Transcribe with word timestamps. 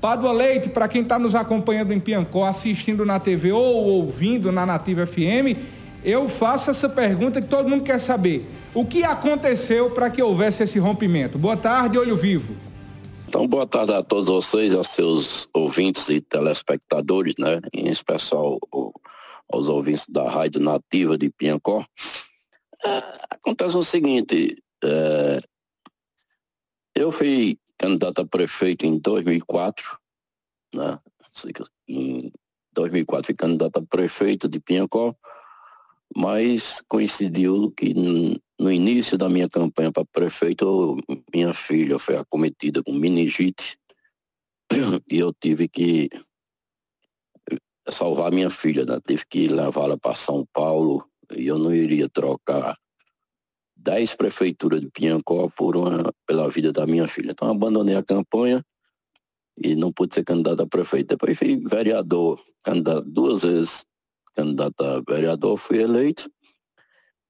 Padua 0.00 0.32
Leite, 0.32 0.68
para 0.68 0.86
quem 0.86 1.02
está 1.02 1.18
nos 1.18 1.34
acompanhando 1.34 1.92
em 1.92 1.98
Piancó, 1.98 2.44
assistindo 2.44 3.04
na 3.04 3.18
TV 3.18 3.50
ou 3.50 3.84
ouvindo 3.84 4.52
na 4.52 4.64
Nativa 4.64 5.06
FM, 5.06 5.58
eu 6.04 6.28
faço 6.28 6.70
essa 6.70 6.88
pergunta 6.88 7.42
que 7.42 7.48
todo 7.48 7.68
mundo 7.68 7.82
quer 7.82 7.98
saber. 7.98 8.48
O 8.72 8.84
que 8.84 9.02
aconteceu 9.02 9.90
para 9.90 10.08
que 10.08 10.22
houvesse 10.22 10.62
esse 10.62 10.78
rompimento? 10.78 11.36
Boa 11.36 11.56
tarde, 11.56 11.98
Olho 11.98 12.16
Vivo. 12.16 12.54
Então, 13.28 13.46
boa 13.46 13.66
tarde 13.66 13.92
a 13.92 14.02
todos 14.02 14.26
vocês, 14.26 14.72
aos 14.72 14.88
seus 14.88 15.48
ouvintes 15.52 16.08
e 16.08 16.20
telespectadores, 16.20 17.34
né? 17.38 17.60
Em 17.74 17.88
especial 17.88 18.58
aos 19.52 19.68
ouvintes 19.68 20.06
da 20.08 20.30
Rádio 20.30 20.60
Nativa 20.60 21.18
de 21.18 21.28
Piancó. 21.28 21.84
É, 22.84 23.02
acontece 23.30 23.76
o 23.76 23.82
seguinte, 23.82 24.62
é, 24.84 25.40
eu 26.94 27.10
fui 27.10 27.58
candidato 27.78 28.20
a 28.20 28.26
prefeito 28.26 28.84
em 28.84 28.98
2004, 28.98 29.98
né? 30.74 30.98
Em 31.86 32.30
2004 32.72 33.26
fui 33.26 33.34
candidato 33.34 33.78
a 33.78 33.86
prefeito 33.86 34.48
de 34.48 34.60
Pinhacó, 34.60 35.14
mas 36.16 36.82
coincidiu 36.88 37.70
que 37.70 37.94
no 38.58 38.72
início 38.72 39.16
da 39.16 39.28
minha 39.28 39.48
campanha 39.48 39.92
para 39.92 40.04
prefeito, 40.04 40.96
minha 41.32 41.54
filha 41.54 41.98
foi 41.98 42.16
acometida 42.16 42.82
com 42.82 42.92
meningite 42.92 43.78
e 45.08 45.18
eu 45.18 45.32
tive 45.32 45.68
que 45.68 46.08
salvar 47.88 48.32
minha 48.32 48.50
filha, 48.50 48.84
né? 48.84 48.98
Tive 49.06 49.24
que 49.28 49.48
levá-la 49.48 49.96
para 49.96 50.14
São 50.14 50.44
Paulo 50.52 51.08
e 51.34 51.46
eu 51.46 51.58
não 51.58 51.74
iria 51.74 52.08
trocar 52.08 52.76
dez 53.78 54.14
prefeituras 54.14 54.80
de 54.80 54.90
Pinhancó 54.90 55.48
por 55.56 55.76
uma, 55.76 56.12
pela 56.26 56.50
vida 56.50 56.72
da 56.72 56.86
minha 56.86 57.06
filha. 57.06 57.30
Então 57.30 57.50
abandonei 57.50 57.94
a 57.96 58.02
campanha 58.02 58.64
e 59.56 59.74
não 59.74 59.92
pude 59.92 60.14
ser 60.14 60.24
candidato 60.24 60.62
a 60.62 60.66
prefeito. 60.66 61.08
Depois 61.08 61.38
fui 61.38 61.62
vereador, 61.64 62.40
candidato 62.62 63.08
duas 63.08 63.42
vezes 63.42 63.84
candidato 64.34 64.84
a 64.84 65.02
vereador, 65.08 65.56
fui 65.56 65.82
eleito 65.82 66.30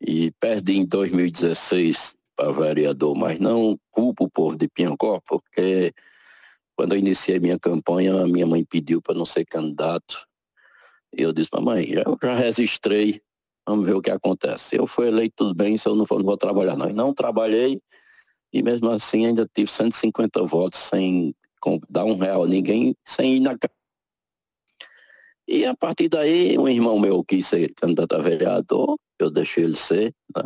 e 0.01 0.31
perdi 0.33 0.77
em 0.77 0.85
2016 0.85 2.15
para 2.37 2.53
vereador, 2.53 3.17
mas 3.17 3.41
não 3.41 3.79
culpo 3.91 4.25
o 4.25 4.31
povo 4.31 4.57
de 4.57 4.69
Pinhancó, 4.69 5.21
porque 5.27 5.93
quando 6.77 6.93
eu 6.93 6.99
iniciei 6.99 7.41
minha 7.41 7.59
campanha, 7.59 8.27
minha 8.27 8.47
mãe 8.47 8.65
pediu 8.65 9.03
para 9.03 9.15
não 9.15 9.25
ser 9.25 9.45
candidato. 9.45 10.27
Eu 11.13 11.33
disse, 11.33 11.51
mamãe, 11.53 11.89
eu 11.91 12.17
já 12.23 12.37
registrei 12.37 13.21
Vamos 13.69 13.87
ver 13.87 13.95
o 13.95 14.01
que 14.01 14.11
acontece. 14.11 14.71
Se 14.71 14.77
eu 14.77 14.87
for 14.87 15.07
eleito, 15.07 15.35
tudo 15.37 15.55
bem, 15.55 15.77
se 15.77 15.87
eu 15.87 15.95
não 15.95 16.07
for, 16.07 16.19
não 16.19 16.25
vou 16.25 16.39
trabalhar. 16.39 16.75
Não, 16.75 16.89
não 16.89 17.13
trabalhei 17.13 17.79
e 18.51 18.63
mesmo 18.63 18.89
assim 18.91 19.27
ainda 19.27 19.47
tive 19.53 19.71
150 19.71 20.43
votos 20.45 20.81
sem 20.81 21.35
dar 21.91 22.07
um 22.07 22.17
real 22.17 22.45
a 22.45 22.47
ninguém, 22.47 22.97
sem 23.05 23.37
ir 23.37 23.41
na 23.41 23.55
E 25.47 25.67
a 25.67 25.77
partir 25.77 26.09
daí, 26.09 26.59
um 26.59 26.67
irmão 26.67 26.99
meu 26.99 27.23
quis 27.23 27.47
ser 27.47 27.75
candidato 27.75 28.17
a 28.17 28.23
vereador, 28.23 28.97
eu 29.19 29.31
deixei 29.31 29.65
ele 29.65 29.77
ser, 29.77 30.15
né? 30.35 30.45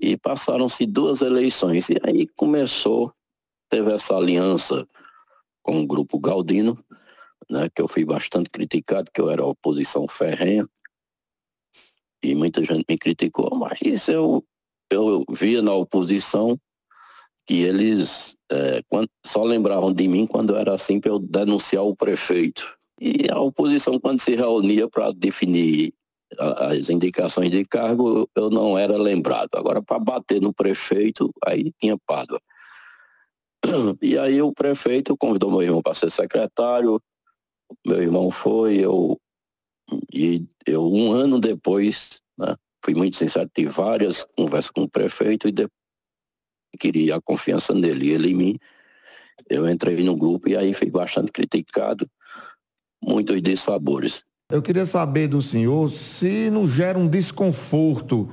e 0.00 0.16
passaram-se 0.16 0.86
duas 0.86 1.20
eleições. 1.20 1.90
E 1.90 1.96
aí 2.02 2.26
começou, 2.28 3.12
teve 3.68 3.92
essa 3.92 4.16
aliança 4.16 4.88
com 5.62 5.82
o 5.82 5.86
grupo 5.86 6.18
Galdino, 6.18 6.82
né, 7.50 7.68
que 7.74 7.82
eu 7.82 7.88
fui 7.88 8.06
bastante 8.06 8.48
criticado, 8.48 9.10
que 9.12 9.20
eu 9.20 9.28
era 9.28 9.44
oposição 9.44 10.08
ferrenha, 10.08 10.66
e 12.22 12.34
muita 12.34 12.62
gente 12.64 12.84
me 12.88 12.98
criticou, 12.98 13.50
mas 13.56 14.08
eu, 14.08 14.44
eu 14.90 15.24
via 15.30 15.62
na 15.62 15.72
oposição 15.72 16.58
que 17.46 17.62
eles 17.62 18.36
é, 18.50 18.82
quando, 18.88 19.08
só 19.24 19.42
lembravam 19.42 19.92
de 19.92 20.06
mim 20.06 20.26
quando 20.26 20.56
era 20.56 20.74
assim 20.74 21.00
para 21.00 21.10
eu 21.10 21.18
denunciar 21.18 21.84
o 21.84 21.96
prefeito. 21.96 22.76
E 23.00 23.30
a 23.30 23.38
oposição, 23.38 23.98
quando 23.98 24.20
se 24.20 24.34
reunia 24.34 24.88
para 24.88 25.12
definir 25.12 25.94
as 26.38 26.90
indicações 26.90 27.50
de 27.50 27.64
cargo, 27.64 28.28
eu 28.36 28.50
não 28.50 28.76
era 28.76 28.96
lembrado. 28.98 29.48
Agora, 29.54 29.80
para 29.80 29.98
bater 29.98 30.42
no 30.42 30.52
prefeito, 30.52 31.32
aí 31.46 31.72
tinha 31.78 31.96
Pádua. 32.06 32.40
E 34.02 34.16
aí 34.18 34.40
o 34.40 34.52
prefeito 34.52 35.16
convidou 35.16 35.50
meu 35.50 35.62
irmão 35.62 35.82
para 35.82 35.94
ser 35.94 36.10
secretário, 36.10 37.00
meu 37.86 38.00
irmão 38.00 38.30
foi, 38.30 38.78
eu 38.78 39.18
e 40.12 40.46
eu, 40.66 40.86
um 40.86 41.12
ano 41.12 41.40
depois, 41.40 42.20
né, 42.38 42.54
fui 42.84 42.94
muito 42.94 43.16
sincero, 43.16 43.50
tive 43.54 43.70
várias 43.70 44.24
conversas 44.36 44.70
com 44.70 44.82
o 44.82 44.88
prefeito 44.88 45.48
e 45.48 45.52
depois 45.52 45.72
queria 46.78 47.16
a 47.16 47.20
confiança 47.20 47.74
nele. 47.74 48.10
Ele 48.10 48.30
em 48.30 48.34
mim, 48.34 48.58
eu 49.48 49.68
entrei 49.68 50.02
no 50.02 50.16
grupo 50.16 50.48
e 50.48 50.56
aí 50.56 50.74
fui 50.74 50.90
bastante 50.90 51.32
criticado, 51.32 52.08
muitos 53.02 53.40
dissabores. 53.42 54.24
Eu 54.50 54.62
queria 54.62 54.86
saber 54.86 55.28
do 55.28 55.42
senhor 55.42 55.90
se 55.90 56.50
não 56.50 56.66
gera 56.66 56.98
um 56.98 57.06
desconforto, 57.06 58.28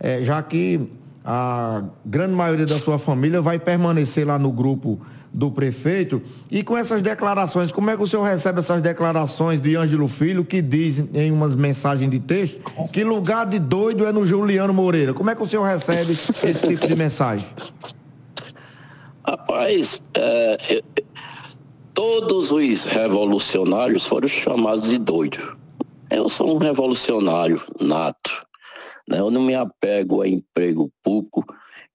é, 0.00 0.22
já 0.22 0.42
que 0.42 0.88
a 1.30 1.84
grande 2.06 2.32
maioria 2.32 2.64
da 2.64 2.78
sua 2.78 2.98
família 2.98 3.42
vai 3.42 3.58
permanecer 3.58 4.26
lá 4.26 4.38
no 4.38 4.50
grupo 4.50 4.98
do 5.30 5.50
prefeito. 5.50 6.22
E 6.50 6.62
com 6.62 6.74
essas 6.74 7.02
declarações, 7.02 7.70
como 7.70 7.90
é 7.90 7.96
que 7.98 8.02
o 8.02 8.06
senhor 8.06 8.22
recebe 8.22 8.60
essas 8.60 8.80
declarações 8.80 9.60
de 9.60 9.76
Ângelo 9.76 10.08
Filho, 10.08 10.42
que 10.42 10.62
diz 10.62 11.04
em 11.12 11.30
umas 11.30 11.54
mensagens 11.54 12.10
de 12.10 12.18
texto 12.18 12.62
que 12.94 13.04
lugar 13.04 13.44
de 13.44 13.58
doido 13.58 14.06
é 14.06 14.12
no 14.12 14.24
Juliano 14.24 14.72
Moreira? 14.72 15.12
Como 15.12 15.28
é 15.28 15.34
que 15.34 15.42
o 15.42 15.46
senhor 15.46 15.64
recebe 15.64 16.12
esse 16.12 16.66
tipo 16.66 16.88
de 16.88 16.96
mensagem? 16.96 17.46
Rapaz, 19.26 20.02
é, 20.14 20.82
todos 21.92 22.50
os 22.50 22.84
revolucionários 22.86 24.06
foram 24.06 24.28
chamados 24.28 24.88
de 24.88 24.96
doido. 24.96 25.58
Eu 26.10 26.26
sou 26.30 26.54
um 26.54 26.58
revolucionário 26.58 27.60
nato. 27.78 28.47
Eu 29.10 29.30
não 29.30 29.42
me 29.42 29.54
apego 29.54 30.22
a 30.22 30.28
emprego 30.28 30.92
público 31.02 31.44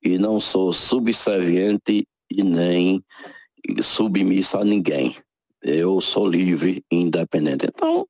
e 0.02 0.18
não 0.18 0.40
sou 0.40 0.74
subserviente 0.74 2.08
e 2.32 2.44
nem 2.44 3.04
submissa 3.82 4.60
a 4.60 4.66
ninguém. 4.66 5.16
Eu 5.62 6.02
sou 6.02 6.28
livre 6.28 6.84
e 6.92 6.96
independente. 6.96 7.66
Então, 7.68 8.08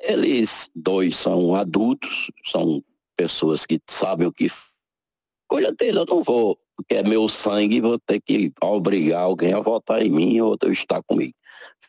eles 0.00 0.70
dois 0.74 1.16
são 1.16 1.54
adultos, 1.54 2.30
são 2.44 2.82
pessoas 3.16 3.64
que 3.64 3.80
sabem 3.88 4.26
o 4.26 4.32
que 4.32 4.46
escolha 4.46 5.72
dele. 5.72 5.98
Eu 5.98 6.06
não 6.06 6.22
vou, 6.22 6.58
porque 6.76 6.96
é 6.96 7.02
meu 7.02 7.28
sangue, 7.28 7.80
vou 7.80 7.98
ter 7.98 8.20
que 8.20 8.52
obrigar 8.60 9.22
alguém 9.22 9.52
a 9.52 9.60
votar 9.60 10.02
em 10.02 10.10
mim 10.10 10.40
ou 10.40 10.58
estar 10.70 11.02
comigo. 11.04 11.34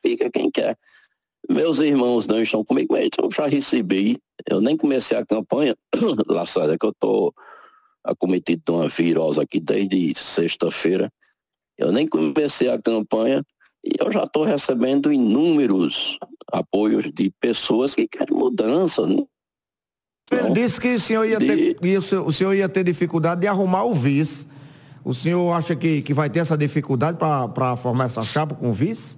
Fica 0.02 0.30
quem 0.30 0.52
quer. 0.52 0.78
Meus 1.50 1.80
irmãos 1.80 2.28
não 2.28 2.42
estão 2.42 2.64
comigo, 2.64 2.94
mas 2.94 3.10
eu 3.22 3.30
já 3.32 3.48
recebi. 3.48 4.18
Eu 4.50 4.62
nem 4.62 4.78
comecei 4.78 5.18
a 5.18 5.26
campanha, 5.26 5.76
lá 6.28 6.46
sabe 6.46 6.78
que 6.78 6.86
eu 6.86 6.92
estou 6.92 7.34
acometido 8.04 8.62
de 8.66 8.72
uma 8.72 8.88
virose 8.88 9.40
aqui 9.40 9.60
desde 9.60 10.14
sexta-feira. 10.16 11.12
Eu 11.78 11.92
nem 11.92 12.08
comecei 12.08 12.70
a 12.70 12.82
campanha 12.82 13.44
e 13.84 13.92
eu 14.00 14.12
já 14.12 14.24
estou 14.24 14.44
recebendo 14.44 15.12
inúmeros 15.12 16.18
apoios 16.52 17.12
de 17.12 17.32
pessoas 17.40 17.96
que 17.96 18.08
querem 18.08 18.36
mudança. 18.36 19.06
Né? 19.06 19.16
Ele 20.32 20.42
então, 20.42 20.54
disse 20.54 20.80
que 20.80 20.96
o 20.96 21.00
senhor 21.00 21.26
ia 21.26 21.40
ter, 21.40 21.80
de... 21.80 21.98
o 21.98 22.32
senhor 22.32 22.54
ia 22.54 22.70
ter 22.70 22.84
dificuldade 22.84 23.42
de 23.42 23.48
arrumar 23.48 23.84
o 23.84 23.94
vice. 23.94 24.48
O 25.04 25.14
senhor 25.14 25.52
acha 25.52 25.76
que, 25.76 26.02
que 26.02 26.14
vai 26.14 26.30
ter 26.30 26.40
essa 26.40 26.58
dificuldade 26.58 27.18
para 27.18 27.76
formar 27.76 28.06
essa 28.06 28.22
chapa 28.22 28.56
com 28.56 28.70
o 28.70 28.74
vice? 28.74 29.18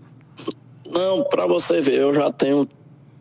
Não, 0.92 1.24
para 1.24 1.46
você 1.48 1.82
ver, 1.82 2.00
eu 2.02 2.14
já 2.14 2.32
tenho 2.32 2.68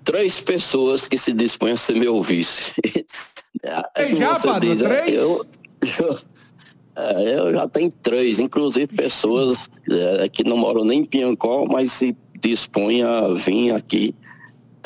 três 0.05 0.41
pessoas 0.41 1.09
que 1.09 1.17
se 1.17 1.33
dispõem 1.33 1.73
a 1.73 1.77
ser 1.77 1.97
meu 1.97 2.21
vice. 2.23 2.73
É 3.95 4.15
já, 4.15 4.39
Padre, 4.39 4.77
três? 4.77 5.15
Eu, 5.15 5.47
eu, 5.99 6.19
é, 6.97 7.39
eu 7.39 7.55
já 7.55 7.67
tenho 7.67 7.91
três, 8.03 8.39
inclusive 8.39 8.89
pessoas 8.89 9.71
é, 9.89 10.29
que 10.29 10.45
não 10.45 10.59
moram 10.59 10.85
nem 10.85 11.01
em 11.01 11.05
Piancó, 11.05 11.65
mas 11.71 11.93
se 11.93 12.15
dispõem 12.43 13.03
a 13.03 13.29
vir 13.29 13.75
aqui 13.75 14.15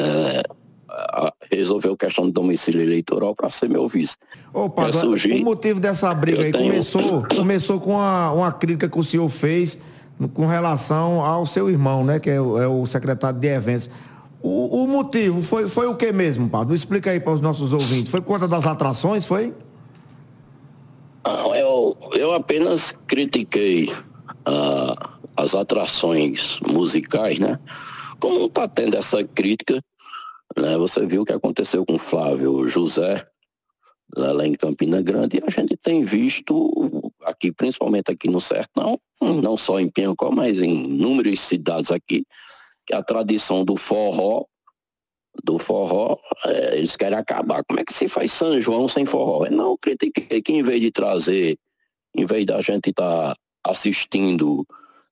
é, 0.00 0.42
a 0.88 1.32
resolver 1.50 1.90
a 1.90 1.96
questão 1.96 2.26
do 2.26 2.32
domicílio 2.32 2.82
eleitoral 2.82 3.34
para 3.34 3.50
ser 3.50 3.68
meu 3.68 3.88
vice. 3.88 4.16
Opa, 4.54 4.92
surgir, 4.92 5.40
o 5.40 5.44
motivo 5.44 5.80
dessa 5.80 6.14
briga 6.14 6.44
aí 6.44 6.52
tenho... 6.52 6.70
começou, 6.70 7.22
começou 7.34 7.80
com 7.80 7.92
uma, 7.92 8.32
uma 8.32 8.52
crítica 8.52 8.88
que 8.88 8.98
o 8.98 9.02
senhor 9.04 9.28
fez 9.28 9.76
com 10.34 10.46
relação 10.46 11.24
ao 11.24 11.46
seu 11.46 11.70
irmão, 11.70 12.04
né, 12.04 12.18
que 12.18 12.30
é 12.30 12.40
o, 12.40 12.60
é 12.60 12.66
o 12.66 12.84
secretário 12.86 13.38
de 13.38 13.46
eventos. 13.46 13.88
O, 14.40 14.84
o, 14.84 14.88
motivo 14.88 15.42
foi, 15.42 15.68
foi 15.68 15.86
o 15.86 15.96
que 15.96 16.12
mesmo, 16.12 16.48
Padre? 16.48 16.74
Explica 16.74 17.10
aí 17.10 17.20
para 17.20 17.32
os 17.32 17.40
nossos 17.40 17.72
ouvintes. 17.72 18.08
Foi 18.08 18.20
conta 18.20 18.46
das 18.46 18.66
atrações, 18.66 19.26
foi? 19.26 19.52
Não, 21.26 21.54
eu, 21.54 21.96
eu 22.14 22.32
apenas 22.32 22.92
critiquei 23.06 23.90
uh, 23.90 25.18
as 25.36 25.54
atrações 25.54 26.58
musicais, 26.68 27.38
né? 27.38 27.58
Como 28.20 28.46
está 28.46 28.68
tendo 28.68 28.96
essa 28.96 29.22
crítica, 29.24 29.80
né? 30.56 30.78
Você 30.78 31.04
viu 31.04 31.22
o 31.22 31.24
que 31.24 31.32
aconteceu 31.32 31.84
com 31.84 31.98
Flávio 31.98 32.68
José, 32.68 33.24
lá 34.16 34.46
em 34.46 34.54
Campina 34.54 35.02
Grande, 35.02 35.38
e 35.38 35.42
a 35.46 35.50
gente 35.50 35.76
tem 35.76 36.02
visto 36.02 36.54
aqui, 37.38 37.52
principalmente 37.52 38.10
aqui 38.10 38.28
no 38.28 38.40
Sertão, 38.40 38.98
não 39.22 39.56
só 39.56 39.78
em 39.78 39.88
Piancó, 39.88 40.30
mas 40.30 40.60
em 40.60 40.90
inúmeras 40.90 41.40
cidades 41.40 41.90
aqui, 41.90 42.26
que 42.84 42.94
a 42.94 43.02
tradição 43.02 43.64
do 43.64 43.76
forró, 43.76 44.44
do 45.44 45.58
forró, 45.58 46.18
é, 46.46 46.78
eles 46.78 46.96
querem 46.96 47.16
acabar. 47.16 47.62
Como 47.64 47.78
é 47.78 47.84
que 47.84 47.94
se 47.94 48.08
faz 48.08 48.32
São 48.32 48.60
João 48.60 48.88
sem 48.88 49.06
forró? 49.06 49.46
Eu 49.46 49.52
não 49.52 49.76
critiquei 49.76 50.42
que 50.42 50.52
em 50.52 50.62
vez 50.62 50.80
de 50.80 50.90
trazer, 50.90 51.56
em 52.16 52.26
vez 52.26 52.44
da 52.44 52.60
gente 52.60 52.90
estar 52.90 53.34
tá 53.34 53.36
assistindo 53.64 54.66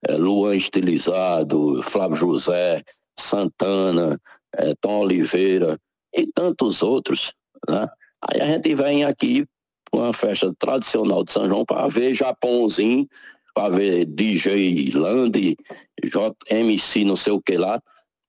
é, 0.08 0.16
Luan 0.16 0.56
Estilizado, 0.56 1.80
Flávio 1.82 2.16
José, 2.16 2.82
Santana, 3.16 4.20
é, 4.56 4.74
Tom 4.80 5.00
Oliveira 5.00 5.78
e 6.12 6.26
tantos 6.32 6.82
outros, 6.82 7.32
né? 7.68 7.86
Aí 8.22 8.40
a 8.40 8.46
gente 8.46 8.74
vem 8.74 9.04
aqui 9.04 9.46
uma 9.92 10.12
festa 10.12 10.54
tradicional 10.58 11.24
de 11.24 11.32
São 11.32 11.46
João 11.46 11.64
para 11.64 11.88
ver 11.88 12.14
Japãozinho, 12.14 13.08
para 13.54 13.70
ver 13.76 14.04
DJ 14.04 14.90
Land, 14.92 15.56
JMC, 16.02 17.04
não 17.04 17.16
sei 17.16 17.32
o 17.32 17.40
que 17.40 17.56
lá, 17.56 17.80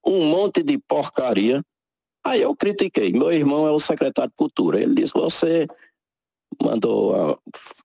um 0.05 0.29
monte 0.29 0.63
de 0.63 0.77
porcaria. 0.77 1.61
Aí 2.25 2.41
eu 2.41 2.55
critiquei. 2.55 3.11
Meu 3.11 3.31
irmão 3.31 3.67
é 3.67 3.71
o 3.71 3.79
secretário 3.79 4.29
de 4.29 4.35
Cultura. 4.35 4.79
Ele 4.81 4.95
disse: 4.95 5.13
Você 5.13 5.67
mandou 6.61 7.13
uma, 7.13 7.39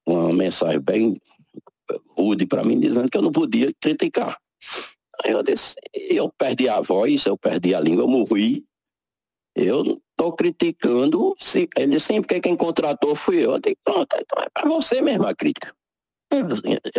uma 0.05 0.33
mensagem 0.33 0.79
bem 0.79 1.15
rude 2.17 2.45
para 2.45 2.63
mim, 2.63 2.79
dizendo 2.79 3.09
que 3.09 3.17
eu 3.17 3.21
não 3.21 3.31
podia 3.31 3.71
criticar. 3.79 4.37
Aí 5.23 5.31
eu 5.31 5.43
disse: 5.43 5.75
Eu 5.93 6.31
perdi 6.37 6.67
a 6.67 6.81
voz, 6.81 7.25
eu 7.25 7.37
perdi 7.37 7.75
a 7.75 7.79
língua, 7.79 8.03
eu 8.03 8.07
morri. 8.07 8.65
Eu 9.55 9.83
estou 9.83 10.33
criticando. 10.33 11.35
Se, 11.39 11.69
ele 11.77 11.99
Sim, 11.99 12.21
porque 12.21 12.39
quem 12.39 12.55
contratou 12.55 13.15
fui 13.15 13.37
eu. 13.37 13.53
Eu 13.53 13.59
disse: 13.59 13.77
Pronto, 13.83 14.15
então 14.19 14.43
é 14.43 14.49
para 14.53 14.67
você 14.67 15.01
mesmo 15.01 15.27
a 15.27 15.35
crítica. 15.35 15.73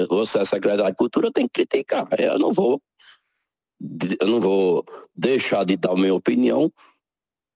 Você 0.09 0.39
é 0.39 0.45
secretário 0.45 0.93
de 0.93 0.97
Cultura, 0.97 1.33
tem 1.33 1.47
que 1.47 1.65
criticar. 1.65 2.07
Eu 2.19 2.39
não 2.39 2.53
vou 2.53 2.81
eu 4.21 4.29
não 4.29 4.41
vou 4.41 4.85
deixar 5.15 5.65
de 5.65 5.77
dar 5.77 5.95
minha 5.95 6.15
opinião 6.15 6.73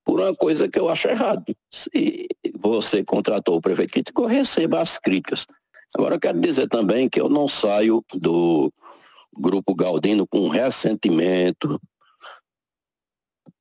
por 0.04 0.20
uma 0.20 0.34
coisa 0.34 0.68
que 0.68 0.78
eu 0.78 0.88
acho 0.88 1.08
errado. 1.08 1.54
Se 1.72 2.26
você 2.58 3.04
contratou 3.04 3.56
o 3.56 3.60
prefeito 3.60 3.92
crítico, 3.92 4.26
receba 4.26 4.80
as 4.80 4.98
críticas. 4.98 5.46
Agora 5.94 6.16
eu 6.16 6.20
quero 6.20 6.40
dizer 6.40 6.68
também 6.68 7.08
que 7.08 7.20
eu 7.20 7.28
não 7.28 7.46
saio 7.48 8.04
do 8.14 8.72
grupo 9.38 9.74
Galdino 9.74 10.26
com 10.26 10.48
ressentimento, 10.48 11.80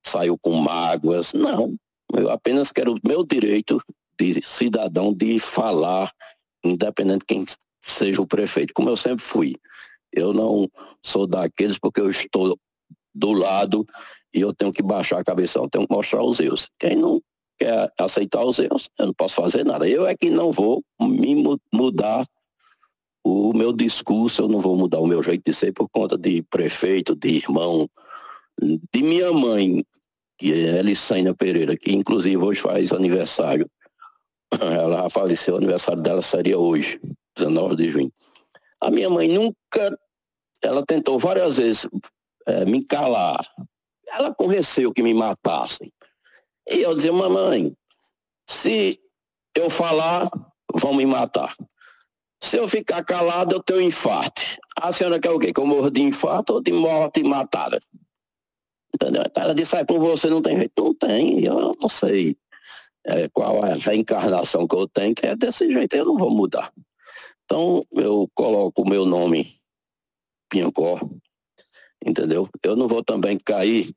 saio 0.07 0.37
com 0.37 0.53
mágoas. 0.55 1.33
Não. 1.33 1.75
Eu 2.13 2.31
apenas 2.31 2.71
quero 2.71 2.93
o 2.93 2.99
meu 3.05 3.25
direito 3.25 3.81
de 4.19 4.41
cidadão 4.41 5.13
de 5.13 5.39
falar, 5.39 6.11
independente 6.63 7.19
de 7.19 7.25
quem 7.25 7.45
seja 7.81 8.21
o 8.21 8.27
prefeito, 8.27 8.73
como 8.73 8.89
eu 8.89 8.97
sempre 8.97 9.23
fui. 9.23 9.55
Eu 10.11 10.33
não 10.33 10.67
sou 11.03 11.27
daqueles 11.27 11.77
porque 11.77 12.01
eu 12.01 12.09
estou 12.09 12.57
do 13.13 13.31
lado 13.33 13.85
e 14.33 14.41
eu 14.41 14.53
tenho 14.53 14.71
que 14.71 14.81
baixar 14.81 15.19
a 15.19 15.23
cabeça, 15.23 15.59
eu 15.59 15.69
tenho 15.69 15.87
que 15.87 15.93
mostrar 15.93 16.23
os 16.23 16.39
erros. 16.39 16.69
Quem 16.79 16.95
não 16.95 17.21
quer 17.57 17.91
aceitar 17.99 18.43
os 18.43 18.59
erros, 18.59 18.89
eu 18.99 19.07
não 19.07 19.13
posso 19.13 19.35
fazer 19.35 19.65
nada. 19.65 19.87
Eu 19.87 20.05
é 20.05 20.15
que 20.15 20.29
não 20.29 20.51
vou 20.51 20.83
me 21.01 21.59
mudar 21.73 22.25
o 23.23 23.51
meu 23.53 23.73
discurso, 23.73 24.43
eu 24.43 24.47
não 24.47 24.61
vou 24.61 24.77
mudar 24.77 24.99
o 24.99 25.07
meu 25.07 25.21
jeito 25.21 25.43
de 25.45 25.53
ser 25.53 25.73
por 25.73 25.89
conta 25.89 26.17
de 26.17 26.41
prefeito, 26.43 27.15
de 27.15 27.37
irmão, 27.37 27.87
de 28.61 29.03
minha 29.03 29.31
mãe, 29.31 29.83
que 30.37 30.53
é 30.53 30.79
Elisânia 30.79 31.33
Pereira, 31.33 31.77
que 31.77 31.91
inclusive 31.91 32.37
hoje 32.37 32.61
faz 32.61 32.91
aniversário. 32.91 33.69
Ela 34.61 35.09
faleceu, 35.09 35.55
o 35.55 35.57
aniversário 35.57 36.01
dela 36.01 36.21
seria 36.21 36.57
hoje, 36.57 36.99
19 37.35 37.75
de 37.75 37.89
junho. 37.89 38.11
A 38.79 38.91
minha 38.91 39.09
mãe 39.09 39.27
nunca, 39.27 39.99
ela 40.61 40.85
tentou 40.85 41.17
várias 41.17 41.57
vezes 41.57 41.87
é, 42.47 42.63
me 42.65 42.83
calar. 42.85 43.43
Ela 44.07 44.33
com 44.33 44.47
receio 44.47 44.93
que 44.93 45.01
me 45.01 45.13
matassem. 45.13 45.91
E 46.69 46.81
eu 46.81 46.93
dizia, 46.93 47.11
mamãe, 47.11 47.75
se 48.47 48.99
eu 49.55 49.69
falar, 49.69 50.29
vão 50.75 50.93
me 50.93 51.05
matar. 51.05 51.53
Se 52.41 52.57
eu 52.57 52.67
ficar 52.67 53.03
calado, 53.03 53.55
eu 53.55 53.63
tenho 53.63 53.81
infarto. 53.81 54.41
A 54.79 54.91
senhora 54.91 55.19
quer 55.19 55.31
o 55.31 55.39
quê? 55.39 55.51
Que 55.51 55.59
eu 55.59 55.65
morro 55.65 55.89
de 55.89 56.01
infarto 56.01 56.53
ou 56.53 56.61
de 56.61 56.71
morte 56.71 57.23
matada? 57.23 57.79
Entendeu? 58.93 59.23
Ela 59.35 59.53
disse, 59.53 59.75
ah, 59.75 59.85
com 59.85 59.99
você 59.99 60.29
não 60.29 60.41
tem 60.41 60.57
jeito. 60.57 60.83
Não 60.83 60.93
tem, 60.93 61.43
eu 61.43 61.75
não 61.79 61.89
sei 61.89 62.35
é, 63.07 63.29
qual 63.29 63.65
é 63.65 63.71
a 63.71 63.75
reencarnação 63.75 64.67
que 64.67 64.75
eu 64.75 64.87
tenho, 64.87 65.15
que 65.15 65.25
é 65.25 65.35
desse 65.35 65.71
jeito, 65.71 65.95
eu 65.95 66.05
não 66.05 66.17
vou 66.17 66.29
mudar. 66.29 66.71
Então, 67.45 67.81
eu 67.93 68.29
coloco 68.35 68.81
o 68.81 68.89
meu 68.89 69.05
nome, 69.05 69.55
Piancó, 70.49 70.99
entendeu? 72.05 72.47
Eu 72.61 72.75
não 72.75 72.87
vou 72.87 73.01
também 73.03 73.37
cair 73.37 73.89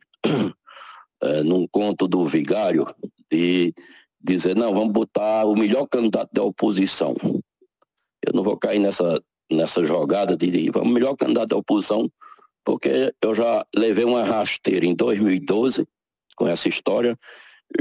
é, 1.22 1.42
num 1.42 1.66
conto 1.66 2.06
do 2.06 2.24
vigário 2.24 2.86
de 3.30 3.74
dizer, 4.20 4.54
não, 4.54 4.72
vamos 4.72 4.92
botar 4.92 5.44
o 5.44 5.56
melhor 5.56 5.86
candidato 5.86 6.30
da 6.32 6.44
oposição. 6.44 7.14
Eu 8.24 8.32
não 8.32 8.44
vou 8.44 8.56
cair 8.56 8.78
nessa, 8.78 9.20
nessa 9.50 9.84
jogada 9.84 10.36
de, 10.36 10.70
vamos, 10.70 10.92
melhor 10.92 11.16
candidato 11.16 11.48
da 11.48 11.56
oposição, 11.56 12.08
porque 12.64 13.12
eu 13.22 13.34
já 13.34 13.64
levei 13.74 14.04
uma 14.04 14.22
rasteira 14.22 14.86
em 14.86 14.94
2012 14.94 15.86
com 16.36 16.46
essa 16.46 16.68
história. 16.68 17.16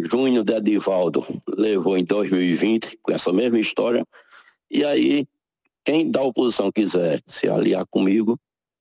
Junho 0.10 0.44
de 0.44 0.54
Edivaldo 0.54 1.26
levou 1.48 1.98
em 1.98 2.04
2020 2.04 3.00
com 3.02 3.12
essa 3.12 3.34
mesma 3.34 3.60
história. 3.60 4.06
E 4.70 4.84
aí 4.84 5.28
quem 5.84 6.10
da 6.10 6.22
oposição 6.22 6.72
quiser 6.72 7.22
se 7.26 7.48
aliar 7.48 7.86
comigo, 7.90 8.40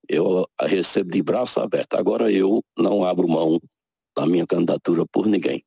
eu 0.08 0.46
recebo 0.60 1.10
de 1.10 1.22
braço 1.22 1.60
aberto. 1.60 1.94
Agora 1.94 2.30
eu 2.30 2.62
não 2.76 3.04
abro 3.04 3.28
mão 3.28 3.58
da 4.16 4.26
minha 4.26 4.46
candidatura 4.46 5.04
por 5.10 5.26
ninguém. 5.26 5.64